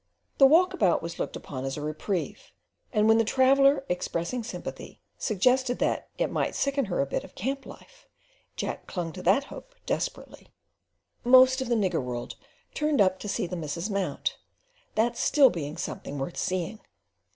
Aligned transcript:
The 0.39 0.47
walk 0.47 0.73
about 0.73 1.03
was 1.03 1.19
looked 1.19 1.35
upon 1.35 1.63
as 1.63 1.77
a 1.77 1.81
reprieve, 1.83 2.53
and 2.91 3.07
when 3.07 3.21
a 3.21 3.23
traveller, 3.23 3.85
expressing 3.87 4.43
sympathy, 4.43 4.99
suggested 5.19 5.77
that 5.77 6.09
"it 6.17 6.31
might 6.31 6.55
sicken 6.55 6.85
her 6.85 7.01
a 7.01 7.05
bit 7.05 7.23
of 7.23 7.35
camp 7.35 7.67
life," 7.67 8.07
Jack 8.55 8.87
clung 8.87 9.13
to 9.13 9.21
that 9.21 9.43
hope 9.53 9.75
desperately. 9.85 10.49
Most 11.23 11.61
of 11.61 11.69
the 11.69 11.75
nigger 11.75 12.01
world 12.03 12.33
turned 12.73 12.99
up 12.99 13.19
to 13.19 13.29
see 13.29 13.45
the 13.45 13.55
"missus 13.55 13.91
mount," 13.91 14.39
that 14.95 15.17
still 15.19 15.51
being 15.51 15.77
something 15.77 16.17
worth 16.17 16.35
seeing. 16.35 16.79